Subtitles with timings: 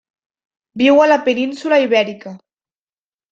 [0.81, 2.35] Viu a la península Ibèrica.